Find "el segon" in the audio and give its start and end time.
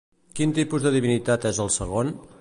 1.67-2.15